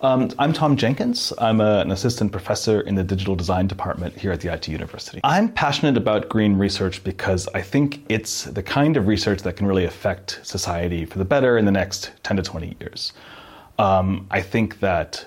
[0.00, 1.32] Um, I'm Tom Jenkins.
[1.38, 5.20] I'm a, an assistant professor in the digital design department here at the IT University.
[5.24, 9.66] I'm passionate about green research because I think it's the kind of research that can
[9.66, 13.12] really affect society for the better in the next 10 to 20 years.
[13.78, 15.26] Um, I think that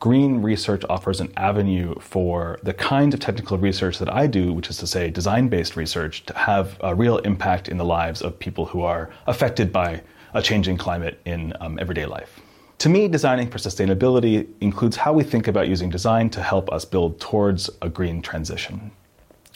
[0.00, 4.70] green research offers an avenue for the kind of technical research that I do, which
[4.70, 8.38] is to say design based research, to have a real impact in the lives of
[8.38, 10.02] people who are affected by
[10.34, 12.40] a changing climate in um, everyday life.
[12.78, 16.84] To me, designing for sustainability includes how we think about using design to help us
[16.84, 18.90] build towards a green transition.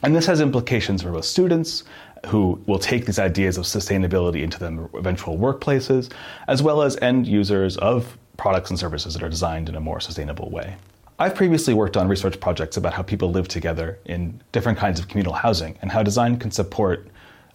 [0.02, 1.84] And this has implications for both students
[2.26, 6.10] who will take these ideas of sustainability into their eventual workplaces,
[6.48, 10.00] as well as end users of products and services that are designed in a more
[10.00, 10.76] sustainable way.
[11.18, 15.08] I've previously worked on research projects about how people live together in different kinds of
[15.08, 17.06] communal housing and how design can support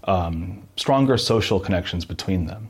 [0.03, 2.69] um, stronger social connections between them.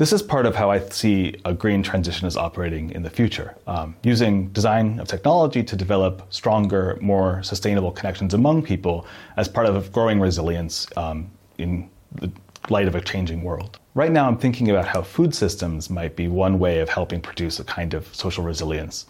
[0.00, 3.54] This is part of how I see a green transition as operating in the future,
[3.66, 9.06] um, using design of technology to develop stronger, more sustainable connections among people
[9.36, 12.32] as part of growing resilience um, in the
[12.70, 13.78] light of a changing world.
[13.92, 17.60] Right now, I'm thinking about how food systems might be one way of helping produce
[17.60, 19.04] a kind of social resilience.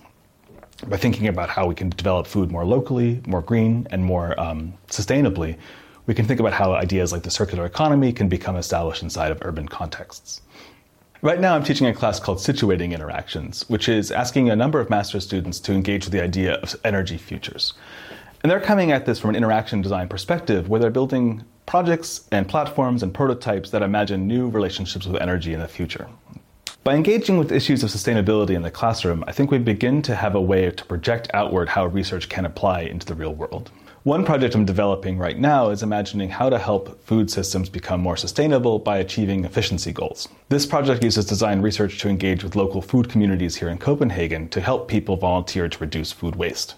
[0.88, 4.74] By thinking about how we can develop food more locally, more green, and more um,
[4.88, 5.56] sustainably,
[6.06, 9.38] we can think about how ideas like the circular economy can become established inside of
[9.42, 10.42] urban contexts.
[11.22, 14.88] Right now, I'm teaching a class called Situating Interactions, which is asking a number of
[14.88, 17.74] master's students to engage with the idea of energy futures.
[18.42, 22.48] And they're coming at this from an interaction design perspective where they're building projects and
[22.48, 26.08] platforms and prototypes that imagine new relationships with energy in the future.
[26.84, 30.34] By engaging with issues of sustainability in the classroom, I think we begin to have
[30.34, 33.70] a way to project outward how research can apply into the real world.
[34.04, 38.16] One project I'm developing right now is imagining how to help food systems become more
[38.16, 40.26] sustainable by achieving efficiency goals.
[40.48, 44.60] This project uses design research to engage with local food communities here in Copenhagen to
[44.62, 46.76] help people volunteer to reduce food waste.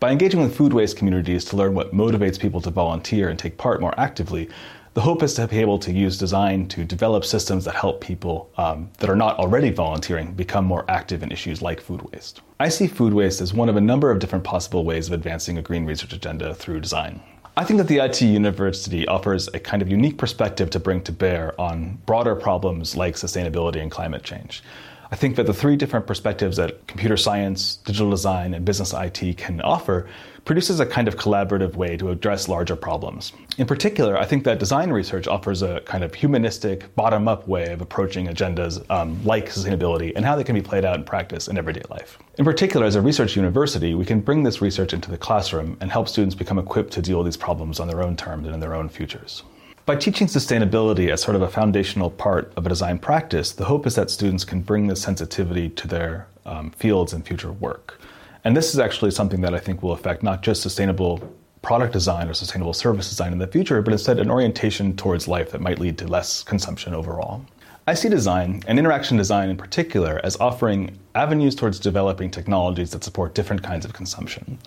[0.00, 3.58] By engaging with food waste communities to learn what motivates people to volunteer and take
[3.58, 4.48] part more actively,
[4.96, 8.50] the hope is to be able to use design to develop systems that help people
[8.56, 12.40] um, that are not already volunteering become more active in issues like food waste.
[12.60, 15.58] I see food waste as one of a number of different possible ways of advancing
[15.58, 17.20] a green research agenda through design.
[17.58, 21.12] I think that the IT University offers a kind of unique perspective to bring to
[21.12, 24.62] bear on broader problems like sustainability and climate change.
[25.10, 29.36] I think that the three different perspectives that computer science, digital design, and business IT
[29.36, 30.08] can offer
[30.44, 33.32] produces a kind of collaborative way to address larger problems.
[33.58, 37.72] In particular, I think that design research offers a kind of humanistic, bottom up way
[37.72, 41.48] of approaching agendas um, like sustainability and how they can be played out in practice
[41.48, 42.18] in everyday life.
[42.38, 45.90] In particular, as a research university, we can bring this research into the classroom and
[45.90, 48.60] help students become equipped to deal with these problems on their own terms and in
[48.60, 49.42] their own futures.
[49.86, 53.86] By teaching sustainability as sort of a foundational part of a design practice, the hope
[53.86, 58.00] is that students can bring this sensitivity to their um, fields and future work.
[58.42, 61.32] And this is actually something that I think will affect not just sustainable
[61.62, 65.52] product design or sustainable service design in the future, but instead an orientation towards life
[65.52, 67.46] that might lead to less consumption overall.
[67.86, 73.04] I see design, and interaction design in particular, as offering avenues towards developing technologies that
[73.04, 74.58] support different kinds of consumption.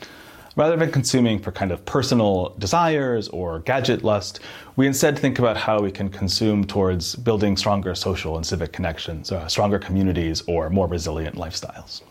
[0.59, 4.42] Rather than consuming for kind of personal desires or gadget lust,
[4.75, 9.31] we instead think about how we can consume towards building stronger social and civic connections,
[9.31, 12.02] uh, stronger communities, or more resilient lifestyles.